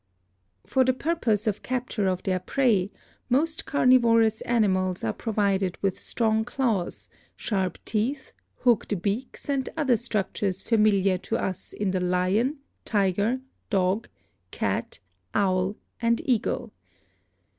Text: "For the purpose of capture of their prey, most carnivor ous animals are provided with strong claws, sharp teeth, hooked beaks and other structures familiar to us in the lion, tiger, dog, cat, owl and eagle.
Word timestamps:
"For 0.65 0.83
the 0.83 0.93
purpose 0.95 1.45
of 1.45 1.61
capture 1.61 2.07
of 2.07 2.23
their 2.23 2.39
prey, 2.39 2.89
most 3.29 3.67
carnivor 3.67 4.25
ous 4.25 4.41
animals 4.41 5.03
are 5.03 5.13
provided 5.13 5.77
with 5.83 5.99
strong 5.99 6.43
claws, 6.43 7.07
sharp 7.35 7.77
teeth, 7.85 8.31
hooked 8.61 8.99
beaks 9.03 9.47
and 9.47 9.69
other 9.77 9.97
structures 9.97 10.63
familiar 10.63 11.19
to 11.19 11.37
us 11.37 11.71
in 11.71 11.91
the 11.91 12.01
lion, 12.01 12.57
tiger, 12.83 13.41
dog, 13.69 14.07
cat, 14.49 14.97
owl 15.35 15.75
and 16.01 16.19
eagle. 16.27 16.73